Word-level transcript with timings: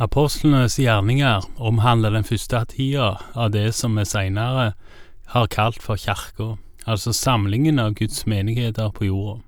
Apostlenes 0.00 0.78
gjerninger 0.80 1.44
omhandler 1.60 2.14
den 2.14 2.24
første 2.24 2.62
tida 2.70 3.18
av 3.36 3.50
det 3.52 3.74
som 3.76 3.98
vi 3.98 4.06
seinere 4.08 4.70
har 5.34 5.48
kalt 5.52 5.82
for 5.84 6.00
kirka, 6.00 6.54
altså 6.88 7.12
samlingen 7.12 7.78
av 7.78 7.92
Guds 7.98 8.24
menigheter 8.24 8.88
på 8.96 9.10
jorda. 9.10 9.42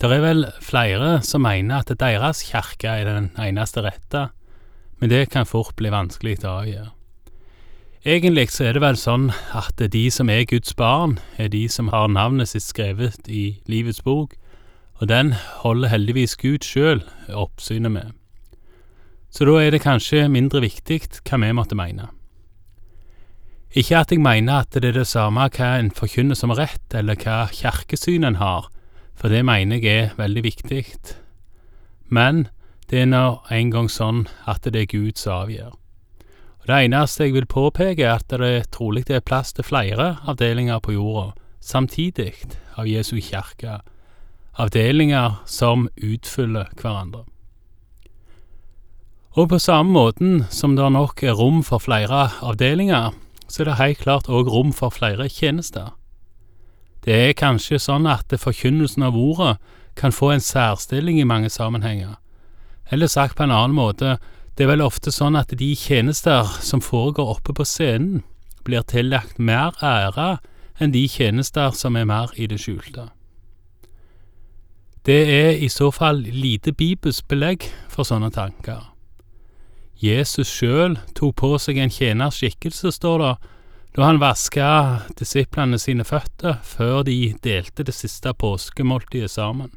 Det 0.00 0.08
er 0.10 0.24
vel 0.24 0.46
flere 0.64 1.10
som 1.22 1.44
mener 1.44 1.84
at 1.84 1.92
deres 2.00 2.40
kjerke 2.48 2.88
er 2.88 3.04
den 3.06 3.28
eneste 3.38 3.84
rette, 3.84 4.30
men 4.98 5.12
det 5.12 5.28
kan 5.30 5.46
fort 5.46 5.76
bli 5.76 5.92
vanskelig 5.92 6.40
å 6.42 6.56
avgjøre. 6.62 6.90
Egentlig 8.02 8.48
så 8.50 8.64
er 8.66 8.74
det 8.74 8.82
vel 8.82 8.96
sånn 8.98 9.28
at 9.54 9.78
de 9.92 10.06
som 10.10 10.32
er 10.32 10.48
Guds 10.48 10.72
barn, 10.74 11.18
er 11.38 11.52
de 11.52 11.68
som 11.70 11.92
har 11.92 12.08
navnet 12.10 12.50
sitt 12.50 12.64
skrevet 12.64 13.28
i 13.28 13.60
Livets 13.70 14.02
bok, 14.02 14.34
og 14.98 15.12
den 15.12 15.36
holder 15.62 15.92
heldigvis 15.92 16.34
Gud 16.40 16.64
sjøl 16.66 17.04
oppsynet 17.28 17.92
med. 17.92 18.21
Så 19.32 19.46
da 19.48 19.56
er 19.62 19.72
det 19.72 19.80
kanskje 19.82 20.26
mindre 20.28 20.60
viktig 20.60 21.00
hva 21.24 21.38
vi 21.40 21.52
måtte 21.56 21.78
mene. 21.78 22.10
Ikke 23.72 24.02
at 24.02 24.10
jeg 24.12 24.20
mener 24.20 24.60
at 24.60 24.76
det 24.76 24.90
er 24.90 24.98
det 25.00 25.08
samme 25.08 25.46
hva 25.48 25.70
en 25.80 25.90
forkynner 25.96 26.36
som 26.36 26.52
rett, 26.52 26.92
eller 26.92 27.16
hva 27.16 27.46
kirkesyn 27.48 28.28
en 28.28 28.36
har, 28.36 28.68
for 29.16 29.32
det 29.32 29.44
mener 29.48 29.80
jeg 29.80 30.10
er 30.10 30.16
veldig 30.18 30.42
viktig. 30.44 30.84
Men 32.12 32.48
det 32.90 33.00
er 33.00 33.08
nå 33.08 33.40
en 33.48 33.70
gang 33.72 33.88
sånn 33.88 34.26
at 34.44 34.68
det 34.68 34.82
er 34.82 34.90
Gud 34.92 35.16
som 35.16 35.46
avgjør. 35.46 35.72
Og 36.62 36.68
Det 36.68 36.84
eneste 36.84 37.24
jeg 37.24 37.32
vil 37.34 37.46
påpeke, 37.46 38.04
er 38.04 38.20
at 38.20 38.28
det 38.28 38.68
trolig 38.70 39.08
er 39.10 39.24
plass 39.24 39.52
til 39.52 39.64
flere 39.64 40.18
avdelinger 40.28 40.78
på 40.78 40.92
jorda 40.92 41.32
samtidig 41.60 42.34
av 42.76 42.86
Jesu 42.86 43.16
kirke, 43.20 43.80
avdelinger 44.60 45.40
som 45.46 45.88
utfyller 45.96 46.68
hverandre. 46.76 47.24
Og 49.32 49.48
på 49.48 49.58
samme 49.58 49.92
måten 49.92 50.44
som 50.52 50.76
det 50.76 50.90
nok 50.92 51.22
er 51.24 51.32
rom 51.32 51.62
for 51.64 51.80
flere 51.80 52.26
avdelinger, 52.44 53.14
så 53.48 53.62
er 53.62 53.70
det 53.70 53.78
helt 53.78 54.02
klart 54.04 54.28
òg 54.28 54.48
rom 54.52 54.72
for 54.76 54.92
flere 54.92 55.28
tjenester. 55.28 55.94
Det 57.04 57.14
er 57.16 57.32
kanskje 57.32 57.80
sånn 57.80 58.06
at 58.06 58.28
forkynnelsen 58.28 59.02
av 59.02 59.16
ordet 59.16 59.56
kan 59.96 60.12
få 60.12 60.34
en 60.34 60.44
særstilling 60.44 61.18
i 61.20 61.26
mange 61.28 61.48
sammenhenger. 61.50 62.18
Eller 62.92 63.08
sagt 63.08 63.36
på 63.36 63.46
en 63.46 63.50
annen 63.50 63.74
måte, 63.76 64.18
det 64.56 64.66
er 64.66 64.74
vel 64.74 64.84
ofte 64.84 65.10
sånn 65.10 65.36
at 65.36 65.56
de 65.56 65.72
tjenester 65.80 66.44
som 66.60 66.84
foregår 66.84 67.32
oppe 67.38 67.56
på 67.56 67.64
scenen, 67.64 68.22
blir 68.62 68.84
tillagt 68.84 69.40
mer 69.40 69.72
ære 69.82 70.36
enn 70.78 70.92
de 70.92 71.06
tjenester 71.08 71.72
som 71.74 71.96
er 71.96 72.04
mer 72.06 72.30
i 72.36 72.46
det 72.46 72.60
skjulte. 72.60 73.08
Det 75.02 75.22
er 75.34 75.56
i 75.58 75.72
så 75.72 75.90
fall 75.90 76.20
lite 76.22 76.76
bibelsk 76.76 77.26
belegg 77.32 77.64
for 77.90 78.06
sånne 78.06 78.30
tanker. 78.30 78.91
Jesus 80.02 80.50
sjøl 80.50 80.96
tok 81.14 81.36
på 81.38 81.52
seg 81.62 81.78
en 81.78 81.92
tjeners 81.92 82.40
skikkelse, 82.40 82.90
står 82.90 83.22
det, 83.22 83.34
da 83.94 84.08
han 84.08 84.18
vaska 84.18 84.66
disiplene 85.18 85.78
sine 85.78 86.02
føtter 86.08 86.56
før 86.66 87.04
de 87.06 87.34
delte 87.44 87.84
det 87.86 87.94
siste 87.94 88.32
påskemåltidet 88.34 89.30
sammen. 89.30 89.70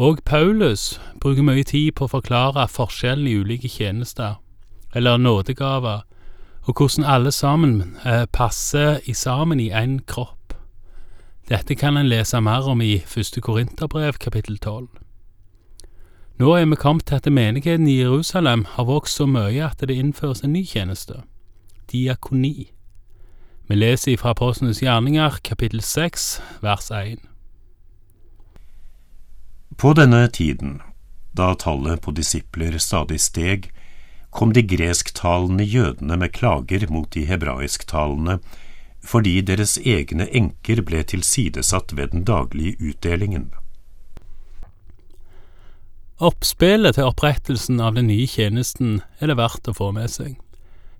Og 0.00 0.22
Paulus 0.24 1.00
bruker 1.20 1.44
mye 1.44 1.64
tid 1.68 1.92
på 1.96 2.06
å 2.06 2.12
forklare 2.16 2.68
forskjellen 2.68 3.28
i 3.28 3.36
ulike 3.40 3.68
tjenester, 3.68 4.38
eller 4.94 5.20
nådegaver, 5.20 6.04
og 6.66 6.72
hvordan 6.80 7.04
alle 7.04 7.32
sammen 7.32 7.96
eh, 8.04 8.24
passer 8.32 9.02
i 9.04 9.14
sammen 9.14 9.60
i 9.60 9.70
én 9.70 10.00
kropp. 10.08 10.56
Dette 11.48 11.76
kan 11.76 11.96
en 11.96 12.08
lese 12.08 12.40
mer 12.40 12.64
om 12.68 12.80
i 12.80 13.02
første 13.06 13.40
Korinterbrev 13.40 14.16
kapittel 14.20 14.58
tolv. 14.58 14.88
Nå 16.36 16.50
er 16.52 16.66
vi 16.68 16.76
kommet 16.76 17.06
til 17.08 17.16
at 17.16 17.32
menigheten 17.32 17.86
i 17.88 17.96
Jerusalem 17.96 18.66
har 18.68 18.84
vokst 18.84 19.16
så 19.16 19.24
mye 19.24 19.62
at 19.64 19.80
det 19.80 19.96
innføres 19.96 20.42
en 20.44 20.52
ny 20.52 20.66
tjeneste, 20.68 21.22
diakoni. 21.88 22.68
Vi 23.68 23.78
leser 23.78 24.18
fra 24.20 24.34
Apostlenes 24.36 24.82
gjerninger, 24.84 25.38
kapittel 25.40 25.80
6, 25.80 26.26
vers 26.60 26.90
1. 26.92 27.24
På 29.80 29.94
denne 29.96 30.28
tiden, 30.28 30.82
da 31.32 31.54
tallet 31.56 32.04
på 32.04 32.12
disipler 32.12 32.76
stadig 32.78 33.20
steg, 33.20 33.72
kom 34.30 34.52
de 34.52 34.60
gresktalende 34.60 35.64
jødene 35.64 36.20
med 36.20 36.36
klager 36.36 36.84
mot 36.92 37.08
de 37.16 37.24
hebraisktalende 37.24 38.40
fordi 39.06 39.40
deres 39.40 39.78
egne 39.78 40.26
enker 40.34 40.82
ble 40.84 41.00
tilsidesatt 41.00 41.96
ved 41.96 42.12
den 42.12 42.24
daglige 42.28 42.76
utdelingen. 42.90 43.54
Oppspillet 46.16 46.96
til 46.96 47.10
opprettelsen 47.10 47.76
av 47.84 47.92
den 47.98 48.06
nye 48.08 48.24
tjenesten 48.24 49.02
er 49.20 49.28
det 49.28 49.34
verdt 49.36 49.68
å 49.68 49.74
få 49.76 49.90
med 49.92 50.08
seg. 50.08 50.38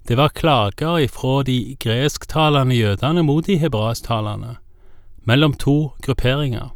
Det 0.04 0.18
var 0.20 0.34
klager 0.36 0.98
ifra 1.06 1.38
de 1.46 1.72
gresktalende 1.80 2.76
jødene 2.76 3.24
mot 3.24 3.46
de 3.48 3.56
hebraisktalende, 3.56 4.58
mellom 5.24 5.54
to 5.56 5.94
grupperinger. 6.04 6.68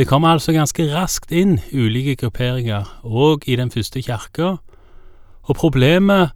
Det 0.00 0.08
kom 0.08 0.24
altså 0.24 0.56
ganske 0.56 0.88
raskt 0.88 1.28
inn 1.28 1.58
ulike 1.76 2.16
grupperinger, 2.24 2.88
òg 3.04 3.44
i 3.44 3.60
den 3.60 3.68
første 3.68 4.00
kirka, 4.00 4.56
og 5.44 5.60
problemet 5.60 6.32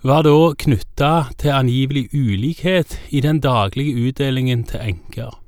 var 0.00 0.24
da 0.24 0.34
knytta 0.64 1.12
til 1.44 1.52
angivelig 1.60 2.08
ulikhet 2.16 2.96
i 3.12 3.20
den 3.20 3.44
daglige 3.44 4.08
utdelingen 4.08 4.64
til 4.64 4.80
enker. 4.80 5.41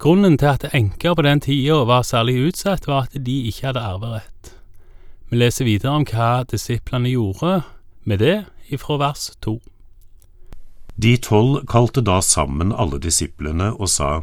Grunnen 0.00 0.38
til 0.40 0.48
at 0.48 0.62
enker 0.72 1.12
på 1.12 1.22
den 1.26 1.42
tida 1.44 1.82
var 1.84 2.06
særlig 2.08 2.38
utsatt, 2.46 2.86
var 2.88 3.04
at 3.04 3.16
de 3.26 3.34
ikke 3.50 3.66
hadde 3.66 3.82
arverett. 3.84 4.52
Vi 5.28 5.36
leser 5.36 5.66
videre 5.68 5.92
om 5.92 6.06
hva 6.08 6.28
disiplene 6.48 7.10
gjorde 7.12 7.58
med 8.08 8.22
det 8.24 8.36
ifra 8.72 8.96
vers 9.02 9.26
to. 9.44 9.58
De 10.96 11.12
tolv 11.20 11.66
kalte 11.68 12.00
da 12.00 12.16
sammen 12.24 12.72
alle 12.72 12.96
disiplene 12.98 13.74
og 13.74 13.90
sa, 13.92 14.22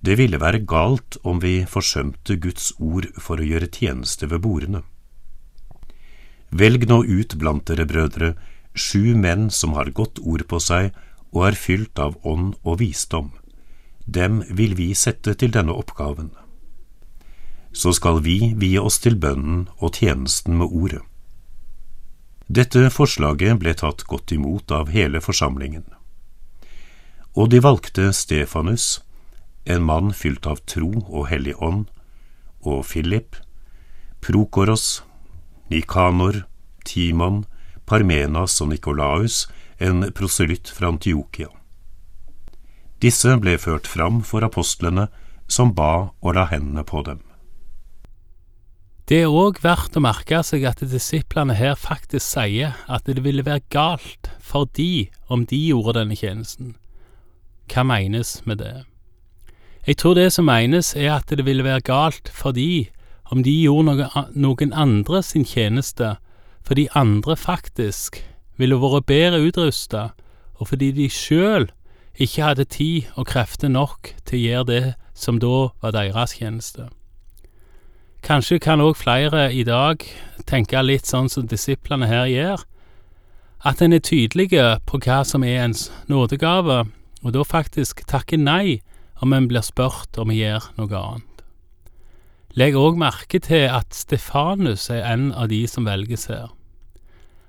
Det 0.00 0.16
ville 0.16 0.40
være 0.40 0.64
galt 0.64 1.18
om 1.24 1.42
vi 1.44 1.66
forsømte 1.68 2.38
Guds 2.40 2.72
ord 2.78 3.04
for 3.20 3.36
å 3.36 3.44
gjøre 3.44 3.68
tjeneste 3.68 4.30
ved 4.30 4.40
bordene. 4.40 4.80
Velg 6.50 6.88
nå 6.88 7.02
ut 7.04 7.36
blant 7.36 7.66
dere 7.68 7.84
brødre 7.84 8.32
sju 8.72 9.12
menn 9.12 9.50
som 9.50 9.76
har 9.76 9.92
godt 9.92 10.24
ord 10.24 10.48
på 10.48 10.56
seg 10.58 10.96
og 11.36 11.50
er 11.50 11.60
fylt 11.66 12.00
av 12.00 12.16
ånd 12.24 12.56
og 12.64 12.80
visdom 12.80 13.28
dem 14.06 14.42
vil 14.50 14.74
vi 14.78 14.92
sette 14.94 15.34
til 15.34 15.52
denne 15.54 15.74
oppgaven. 15.76 16.30
Så 17.72 17.92
skal 17.94 18.22
vi 18.24 18.54
vie 18.58 18.80
oss 18.80 18.98
til 18.98 19.16
bønnen 19.20 19.68
og 19.78 19.94
tjenesten 20.00 20.58
med 20.58 20.72
ordet. 20.72 21.02
Dette 22.50 22.88
forslaget 22.90 23.60
ble 23.62 23.76
tatt 23.78 24.02
godt 24.10 24.32
imot 24.34 24.72
av 24.74 24.90
hele 24.90 25.20
forsamlingen. 25.22 25.84
Og 27.38 27.52
de 27.52 27.60
valgte 27.62 28.08
Stefanus, 28.10 29.04
en 29.64 29.84
mann 29.86 30.10
fylt 30.10 30.48
av 30.50 30.58
tro 30.66 30.90
og 31.06 31.28
hellig 31.30 31.54
ånd, 31.62 31.86
og 32.66 32.82
Philip, 32.90 33.38
Prokoros, 34.20 35.04
Nikanor, 35.70 36.42
Timon, 36.84 37.44
Parmenas 37.86 38.58
og 38.60 38.72
Nikolaus, 38.72 39.44
en 39.78 40.02
proselytt 40.12 40.68
fra 40.74 40.90
Antiokia. 40.90 41.48
Disse 43.00 43.32
ble 43.40 43.56
ført 43.56 43.88
fram 43.88 44.20
for 44.26 44.44
apostlene, 44.44 45.08
som 45.48 45.72
ba 45.74 46.12
og 46.20 46.34
la 46.36 46.46
hendene 46.50 46.84
på 46.86 47.02
dem. 47.06 47.22
Det 49.10 49.24
er 49.24 49.32
òg 49.34 49.58
verdt 49.64 49.96
å 49.98 50.02
merke 50.04 50.38
seg 50.46 50.62
at 50.68 50.84
disiplene 50.86 51.56
her 51.58 51.74
faktisk 51.74 52.22
sier 52.22 52.76
at 52.86 53.08
det 53.08 53.24
ville 53.24 53.42
være 53.42 53.64
galt 53.74 54.30
for 54.38 54.68
de 54.78 55.08
om 55.26 55.42
de 55.50 55.58
gjorde 55.72 55.96
denne 55.96 56.14
tjenesten. 56.14 56.76
Hva 57.72 57.82
menes 57.88 58.36
med 58.46 58.60
det? 58.62 58.84
Jeg 59.88 59.98
tror 59.98 60.14
det 60.14 60.28
som 60.30 60.46
menes 60.46 60.92
er 60.94 61.16
at 61.16 61.32
det 61.32 61.42
ville 61.48 61.66
være 61.66 61.82
galt 61.88 62.30
for 62.30 62.54
de 62.54 62.86
om 63.32 63.42
de 63.42 63.56
gjorde 63.64 64.10
noen 64.38 64.72
andre 64.76 65.22
sin 65.26 65.46
tjeneste, 65.46 66.16
fordi 66.62 66.86
andre 66.94 67.34
faktisk 67.34 68.20
ville 68.60 68.78
vært 68.78 69.08
bedre 69.08 69.40
utrusta, 69.48 70.10
og 70.60 70.68
fordi 70.70 70.92
de 70.94 71.08
sjøl 71.10 71.70
ikke 72.20 72.44
hadde 72.44 72.64
tid 72.68 73.08
og 73.16 73.26
krefter 73.32 73.72
nok 73.72 74.12
til 74.28 74.36
å 74.38 74.42
gjøre 74.44 74.68
det 74.68 74.94
som 75.16 75.38
da 75.40 75.70
var 75.80 75.94
deres 75.96 76.36
tjeneste. 76.36 76.90
Kanskje 78.20 78.58
kan 78.60 78.82
òg 78.84 78.98
flere 79.00 79.48
i 79.56 79.64
dag 79.64 80.04
tenke 80.48 80.82
litt 80.84 81.08
sånn 81.08 81.30
som 81.32 81.48
disiplene 81.48 82.08
her 82.10 82.28
gjør, 82.28 82.66
at 83.64 83.80
en 83.80 83.96
er 83.96 84.04
tydelige 84.04 84.66
på 84.88 85.00
hva 85.04 85.22
som 85.24 85.44
er 85.44 85.64
ens 85.64 85.88
nådegave, 86.08 86.84
og 87.24 87.32
da 87.32 87.44
faktisk 87.44 88.04
takker 88.08 88.40
nei 88.40 88.80
om 89.20 89.32
en 89.36 89.48
blir 89.48 89.64
spurt 89.64 90.16
om 90.20 90.32
å 90.32 90.36
gjøre 90.36 90.76
noe 90.76 91.00
annet. 91.00 91.26
Legg 92.56 92.76
òg 92.76 92.96
merke 93.00 93.38
til 93.40 93.68
at 93.70 93.94
Stefanus 93.94 94.88
er 94.90 95.04
en 95.06 95.30
av 95.32 95.48
de 95.52 95.62
som 95.70 95.86
velges 95.88 96.26
her, 96.28 96.48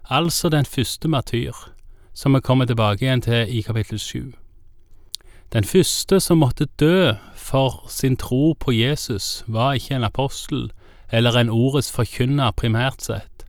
altså 0.08 0.52
den 0.52 0.68
første 0.68 1.08
matyr, 1.08 1.56
som 2.14 2.36
vi 2.36 2.44
kommer 2.44 2.68
tilbake 2.68 3.08
igjen 3.08 3.24
til 3.24 3.48
i 3.48 3.64
kapittel 3.66 4.00
sju. 4.00 4.32
Den 5.54 5.64
første 5.64 6.20
som 6.20 6.38
måtte 6.38 6.66
dø 6.80 7.14
for 7.36 7.84
sin 7.90 8.16
tro 8.18 8.54
på 8.54 8.72
Jesus, 8.72 9.44
var 9.48 9.74
ikke 9.74 9.96
en 9.96 10.04
apostel 10.04 10.72
eller 11.12 11.36
en 11.38 11.50
ordets 11.50 11.92
forkynner 11.92 12.52
primært 12.56 13.04
sett, 13.04 13.44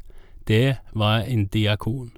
det 0.49 0.77
var 0.93 1.23
en 1.23 1.47
diakon. 1.47 2.11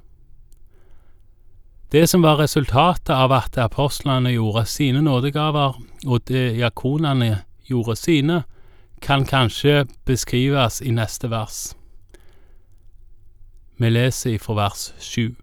Det 1.93 2.09
som 2.09 2.23
var 2.23 2.41
resultatet 2.41 3.13
av 3.13 3.33
at 3.33 3.59
apostlene 3.61 4.33
gjorde 4.33 4.65
sine 4.67 5.03
nådegaver, 5.05 5.77
og 6.07 6.29
diakonene 6.29 7.45
gjorde 7.69 7.97
sine, 7.97 8.43
kan 9.03 9.27
kanskje 9.29 9.85
beskrives 10.09 10.81
i 10.81 10.91
neste 10.91 11.31
vers. 11.31 11.75
Vi 13.79 13.91
leser 13.91 14.39
fra 14.39 14.57
vers 14.57 14.93
sju. 14.99 15.35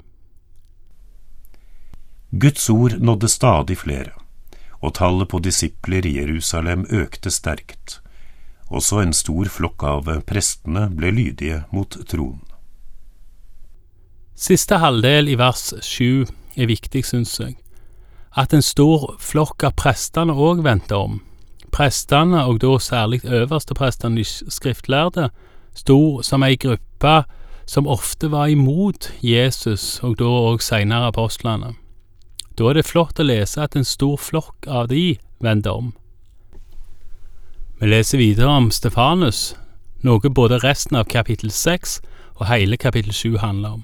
Guds 2.32 2.70
ord 2.70 2.98
nådde 3.00 3.28
stadig 3.28 3.78
flere, 3.78 4.12
og 4.82 4.96
tallet 4.98 5.30
på 5.30 5.40
disipler 5.40 6.06
i 6.06 6.18
Jerusalem 6.18 6.86
økte 6.90 7.32
sterkt. 7.32 8.00
Også 8.72 9.02
en 9.02 9.14
stor 9.14 9.50
flokk 9.52 9.84
av 9.84 10.08
prestene 10.28 10.88
ble 10.96 11.12
lydige 11.12 11.64
mot 11.72 11.98
troen. 12.10 12.40
Siste 14.36 14.80
halvdel 14.82 15.30
i 15.30 15.36
vers 15.38 15.68
sju 15.86 16.26
er 16.58 16.70
viktig, 16.72 17.04
syns 17.06 17.36
jeg. 17.40 17.58
At 18.34 18.56
en 18.56 18.64
stor 18.66 19.12
flokk 19.22 19.68
av 19.68 19.76
prestene 19.78 20.34
òg 20.34 20.64
vendte 20.66 20.98
om. 20.98 21.20
Prestene, 21.72 22.46
og 22.48 22.62
da 22.64 22.78
særlig 22.80 23.22
øversteprestene, 23.26 24.18
de 24.18 24.26
skriftlærde, 24.26 25.30
sto 25.76 26.24
som 26.26 26.44
ei 26.44 26.58
gruppe 26.60 27.22
som 27.70 27.88
ofte 27.88 28.32
var 28.32 28.50
imot 28.52 29.12
Jesus, 29.24 30.00
og 30.04 30.18
da 30.20 30.28
òg 30.28 30.64
seinere 30.64 31.12
apostlene. 31.12 31.76
Da 32.62 32.68
er 32.70 32.78
det 32.78 32.86
flott 32.86 33.18
å 33.18 33.24
lese 33.26 33.58
at 33.64 33.74
en 33.74 33.88
stor 33.88 34.20
flokk 34.22 34.68
av 34.70 34.92
de 34.92 35.16
vendte 35.42 35.72
om. 35.74 35.88
Vi 37.82 37.88
leser 37.90 38.22
videre 38.22 38.52
om 38.54 38.68
Stefanus, 38.70 39.56
noe 40.06 40.30
både 40.30 40.60
resten 40.62 41.00
av 41.00 41.08
kapittel 41.10 41.50
seks 41.50 41.98
og 42.36 42.46
hele 42.52 42.78
kapittel 42.78 43.18
sju 43.18 43.40
handler 43.42 43.80
om. 43.80 43.82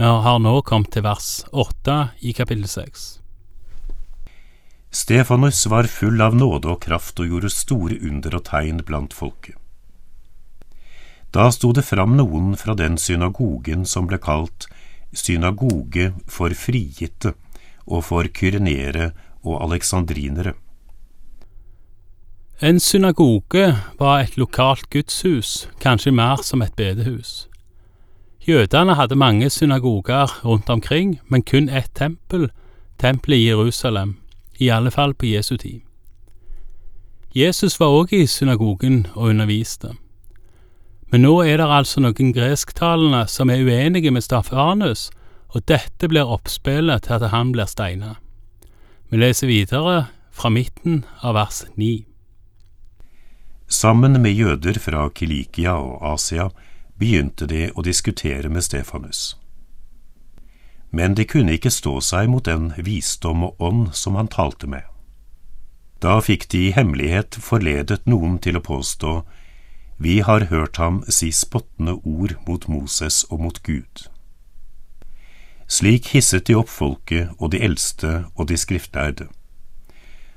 Vi 0.00 0.08
har 0.08 0.40
nå 0.40 0.54
kommet 0.64 0.94
til 0.96 1.04
vers 1.04 1.44
åtte 1.52 1.98
i 2.24 2.32
kapittel 2.32 2.64
seks. 2.64 3.04
Stefanus 4.88 5.60
var 5.68 5.92
full 5.92 6.24
av 6.24 6.32
nåde 6.32 6.72
og 6.72 6.80
kraft 6.80 7.20
og 7.20 7.28
gjorde 7.28 7.52
store 7.52 8.00
under 8.08 8.40
og 8.40 8.46
tegn 8.48 8.80
blant 8.88 9.12
folket. 9.12 9.60
Da 11.28 11.50
sto 11.52 11.76
det 11.76 11.84
fram 11.84 12.16
noen 12.16 12.56
fra 12.56 12.72
den 12.72 12.96
synagogen 12.96 13.84
som 13.84 14.08
ble 14.08 14.16
kalt 14.16 14.70
synagoge 15.12 16.14
for 16.24 16.56
frigitte, 16.56 17.36
og 17.86 18.04
for 18.04 18.28
kyrenere 18.34 19.10
og 19.44 19.62
alexandrinere. 19.64 20.52
En 22.62 22.80
synagoge 22.80 23.76
var 23.98 24.20
et 24.20 24.36
lokalt 24.36 24.90
gudshus, 24.90 25.68
kanskje 25.80 26.12
mer 26.12 26.42
som 26.42 26.62
et 26.62 26.74
bedehus. 26.76 27.48
Jødene 28.48 28.94
hadde 28.94 29.16
mange 29.16 29.50
synagoger 29.50 30.40
rundt 30.44 30.70
omkring, 30.70 31.20
men 31.28 31.42
kun 31.42 31.68
ett 31.68 31.90
tempel, 31.94 32.50
tempelet 32.98 33.36
i 33.36 33.48
Jerusalem, 33.48 34.16
i 34.58 34.68
alle 34.68 34.90
fall 34.90 35.14
på 35.14 35.26
Jesu 35.26 35.56
tid. 35.56 35.80
Jesus 37.34 37.80
var 37.80 37.86
også 37.86 38.16
i 38.16 38.26
synagogen 38.26 39.06
og 39.14 39.28
underviste. 39.28 39.88
Men 41.10 41.20
nå 41.20 41.40
er 41.42 41.56
det 41.56 41.66
altså 41.66 42.00
noen 42.00 42.32
gresktalende 42.34 43.26
som 43.26 43.50
er 43.50 43.64
uenige 43.64 44.10
med 44.10 44.22
Staffanus, 44.22 45.10
og 45.54 45.62
dette 45.70 46.08
blir 46.10 46.28
oppspillet 46.28 47.06
til 47.06 47.16
at 47.16 47.30
han 47.30 47.52
blir 47.54 47.70
steina. 47.70 48.16
Vi 49.10 49.20
leser 49.20 49.46
videre 49.46 50.08
fra 50.34 50.50
midten 50.50 51.04
av 51.22 51.36
vers 51.38 51.62
9. 51.76 52.04
Sammen 53.70 54.20
med 54.22 54.34
jøder 54.34 54.78
fra 54.82 55.06
Kilikia 55.14 55.76
og 55.78 56.02
Asia 56.14 56.48
begynte 56.98 57.46
de 57.46 57.68
å 57.74 57.82
diskutere 57.86 58.50
med 58.50 58.66
Stefanus. 58.66 59.36
Men 60.90 61.14
de 61.14 61.24
kunne 61.26 61.54
ikke 61.56 61.72
stå 61.74 62.00
seg 62.02 62.28
mot 62.30 62.44
den 62.46 62.72
visdom 62.76 63.46
og 63.48 63.62
ånd 63.62 63.94
som 63.98 64.18
han 64.18 64.30
talte 64.30 64.68
med. 64.70 64.82
Da 66.02 66.20
fikk 66.22 66.48
de 66.52 66.66
i 66.68 66.74
hemmelighet 66.76 67.38
forledet 67.40 68.04
noen 68.10 68.36
til 68.38 68.58
å 68.58 68.66
påstå 68.66 69.14
vi 69.96 70.18
har 70.26 70.50
hørt 70.50 70.76
ham 70.82 71.02
si 71.08 71.30
spottende 71.32 71.94
ord 72.02 72.34
mot 72.46 72.66
Moses 72.68 73.22
og 73.30 73.40
mot 73.46 73.62
Gud. 73.62 74.08
Slik 75.66 76.10
hisset 76.12 76.46
de 76.46 76.56
opp 76.58 76.68
folket 76.68 77.30
og 77.38 77.52
de 77.54 77.62
eldste 77.64 78.24
og 78.34 78.48
de 78.50 78.58
skriftlærde. 78.60 79.28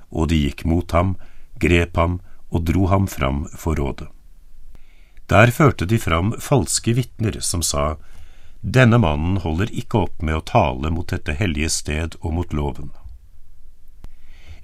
Og 0.09 0.29
de 0.31 0.39
gikk 0.45 0.63
mot 0.65 0.91
ham, 0.95 1.15
grep 1.59 1.97
ham 1.99 2.19
og 2.49 2.63
dro 2.69 2.87
ham 2.87 3.07
fram 3.11 3.45
for 3.55 3.75
rådet. 3.75 4.07
Der 5.27 5.51
førte 5.51 5.85
de 5.85 5.99
fram 5.99 6.31
falske 6.39 6.93
vitner 6.95 7.41
som 7.43 7.61
sa, 7.61 7.97
Denne 8.61 8.97
mannen 8.97 9.37
holder 9.43 9.69
ikke 9.69 10.05
opp 10.07 10.23
med 10.23 10.39
å 10.39 10.45
tale 10.47 10.89
mot 10.91 11.07
dette 11.11 11.35
hellige 11.35 11.69
sted 11.69 12.15
og 12.21 12.33
mot 12.39 12.55
loven. 12.55 12.89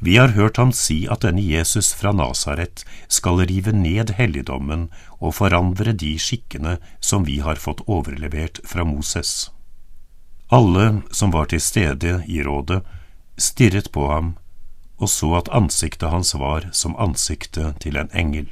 Vi 0.04 0.18
har 0.18 0.33
hørt 0.36 0.57
ham 0.59 0.74
si 0.75 1.04
at 1.07 1.24
denne 1.24 1.44
Jesus 1.44 1.94
fra 1.95 2.12
Nasaret 2.12 2.83
skal 3.07 3.44
rive 3.48 3.71
ned 3.71 4.16
helligdommen 4.18 4.89
og 5.19 5.38
forandre 5.38 5.94
de 5.95 6.18
skikkene 6.19 6.77
som 7.00 7.24
vi 7.24 7.38
har 7.39 7.62
fått 7.62 7.86
overlevert 7.88 8.59
fra 8.68 8.83
Moses. 8.83 9.51
Alle 10.53 11.01
som 11.11 11.33
var 11.33 11.50
til 11.50 11.61
stede 11.61 12.19
i 12.29 12.44
rådet, 12.45 12.83
stirret 13.41 13.89
på 13.91 14.05
ham 14.11 14.35
og 15.03 15.09
så 15.09 15.33
at 15.39 15.50
ansiktet 15.51 16.09
hans 16.09 16.33
var 16.39 16.69
som 16.71 16.95
ansiktet 17.00 17.79
til 17.83 17.97
en 18.00 18.11
engel. 18.15 18.47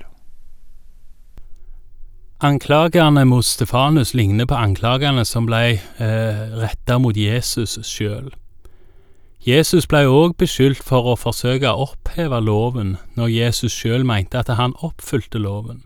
Anklagerne 2.41 3.25
mot 3.29 3.45
Stefanus 3.45 4.15
ligner 4.17 4.47
på 4.49 4.57
anklagene 4.57 5.25
som 5.29 5.45
ble 5.45 5.77
eh, 5.77 6.41
retta 6.57 6.97
mot 6.97 7.17
Jesus 7.17 7.77
sjøl. 7.85 8.31
Jesus 9.45 9.87
ble 9.89 10.03
òg 10.09 10.33
beskyldt 10.41 10.81
for 10.85 11.13
å 11.13 11.17
forsøke 11.17 11.69
å 11.69 11.87
oppheve 11.87 12.41
loven, 12.41 12.95
når 13.17 13.33
Jesus 13.33 13.73
sjøl 13.73 14.05
mente 14.05 14.41
at 14.41 14.49
han 14.57 14.73
oppfylte 14.85 15.41
loven. 15.41 15.83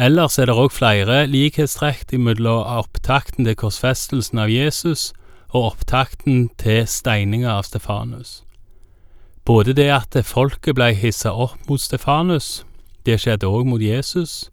Ellers 0.00 0.38
er 0.40 0.48
det 0.48 0.54
òg 0.56 0.70
flere 0.72 1.26
likhetstrekk 1.28 2.14
mellom 2.16 2.62
opptakten 2.80 3.44
til 3.44 3.56
korsfestelsen 3.60 4.38
av 4.40 4.48
Jesus 4.48 5.10
og 5.50 5.74
opptakten 5.74 6.46
til 6.62 6.86
steininga 6.88 7.50
av 7.58 7.66
Stefanus. 7.68 8.38
Både 9.44 9.74
det 9.76 9.90
at 9.92 10.16
folket 10.24 10.78
blei 10.78 10.94
hissa 10.96 11.34
opp 11.34 11.68
mot 11.68 11.82
Stefanus, 11.82 12.62
det 13.04 13.18
skjedde 13.20 13.50
òg 13.50 13.68
mot 13.68 13.84
Jesus. 13.84 14.48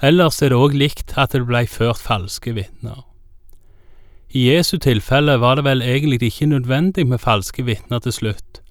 Ellers 0.00 0.40
er 0.40 0.54
det 0.54 0.62
òg 0.62 0.78
likt 0.78 1.12
at 1.20 1.36
det 1.36 1.44
blei 1.44 1.66
ført 1.68 2.00
falske 2.00 2.56
vitner. 2.56 3.04
I 4.32 4.46
Jesu 4.48 4.78
tilfelle 4.78 5.36
var 5.42 5.58
det 5.58 5.66
vel 5.66 5.84
egentlig 5.84 6.22
ikke 6.30 6.48
nødvendig 6.54 7.04
med 7.10 7.20
falske 7.20 7.66
vitner 7.68 8.00
til 8.00 8.16
slutt, 8.16 8.62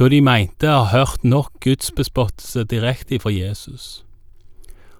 da 0.00 0.08
de 0.08 0.22
mente 0.24 0.70
å 0.70 0.84
ha 0.86 0.90
hørt 0.96 1.28
nok 1.28 1.58
gudsbespottelse 1.60 2.64
direkte 2.72 3.20
fra 3.20 3.34
Jesus. 3.36 4.05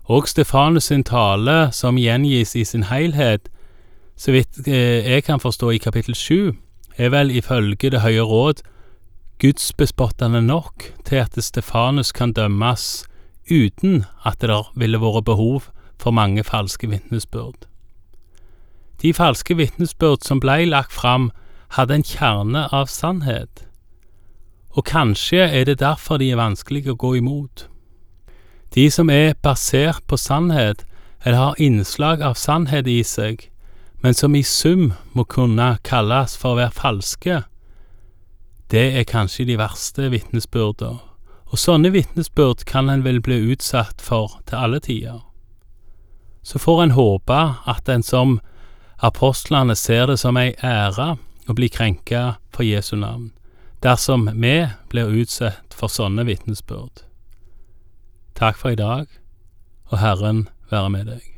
Og 0.07 0.29
Stefanus 0.29 0.85
sin 0.85 1.05
tale, 1.05 1.73
som 1.73 1.99
gjengis 1.99 2.55
i 2.55 2.65
sin 2.65 2.87
helhet, 2.87 3.49
så 4.17 4.33
vidt 4.33 4.69
eh, 4.69 5.03
jeg 5.03 5.25
kan 5.25 5.41
forstå 5.41 5.71
i 5.71 5.83
kapittel 5.83 6.15
sju, 6.15 6.55
er 6.97 7.11
vel 7.11 7.31
ifølge 7.31 7.91
Det 7.91 8.01
høye 8.01 8.23
råd 8.23 8.63
gudsbespottende 9.39 10.43
nok 10.43 10.93
til 11.05 11.17
at 11.17 11.45
Stefanus 11.45 12.13
kan 12.13 12.33
dømmes 12.33 13.05
uten 13.51 14.05
at 14.25 14.41
det 14.41 14.49
der 14.49 14.73
ville 14.75 15.01
vært 15.01 15.25
behov 15.25 15.69
for 15.99 16.11
mange 16.11 16.45
falske 16.45 16.89
vitnesbyrd. 16.89 17.67
De 19.03 19.13
falske 19.15 19.57
vitnesbyrd 19.57 20.25
som 20.25 20.41
blei 20.41 20.65
lagt 20.65 20.93
fram, 20.93 21.31
hadde 21.77 21.95
en 21.95 22.07
kjerne 22.07 22.69
av 22.73 22.87
sannhet, 22.87 23.67
og 24.71 24.85
kanskje 24.85 25.49
er 25.51 25.65
det 25.65 25.81
derfor 25.81 26.17
de 26.17 26.31
er 26.31 26.39
vanskelige 26.41 26.95
å 26.95 27.01
gå 27.01 27.17
imot. 27.19 27.67
De 28.77 28.91
som 28.91 29.09
er 29.09 29.33
basert 29.41 30.05
på 30.05 30.19
sannhet, 30.21 30.85
eller 31.25 31.39
har 31.39 31.61
innslag 31.63 32.21
av 32.23 32.35
sannhet 32.37 32.87
i 32.87 32.99
seg, 33.09 33.47
men 34.05 34.15
som 34.15 34.35
i 34.37 34.43
sum 34.45 34.91
må 35.17 35.25
kunne 35.25 35.79
kalles 35.83 36.35
for 36.37 36.53
å 36.53 36.59
være 36.59 36.77
falske, 36.77 37.39
det 38.69 38.85
er 38.99 39.09
kanskje 39.09 39.47
de 39.49 39.57
verste 39.57 40.11
vitnesbyrder, 40.13 40.99
og 41.47 41.63
sånne 41.63 41.95
vitnesbyrd 41.95 42.67
kan 42.69 42.93
en 42.93 43.07
vel 43.07 43.23
bli 43.25 43.39
utsatt 43.55 44.05
for 44.05 44.37
til 44.45 44.61
alle 44.61 44.83
tider. 44.85 45.23
Så 46.45 46.61
får 46.61 46.83
en 46.83 46.95
håpe 46.99 47.41
at 47.65 47.89
en 47.89 48.05
som 48.05 48.37
apostlene 49.01 49.75
ser 49.79 50.11
det 50.13 50.19
som 50.21 50.37
ei 50.37 50.53
ære 50.61 51.15
å 51.49 51.57
bli 51.57 51.73
krenka 51.73 52.37
for 52.53 52.69
Jesu 52.69 52.93
navn, 53.01 53.31
dersom 53.81 54.29
vi 54.37 54.59
blir 54.93 55.17
utsatt 55.25 55.73
for 55.73 55.89
sånne 55.89 56.29
vitnesbyrd. 56.29 57.06
Takk 58.37 58.57
for 58.57 58.69
i 58.69 58.75
dag, 58.75 59.07
og 59.85 59.99
Herren 59.99 60.49
være 60.71 60.91
med 60.91 61.05
deg. 61.05 61.36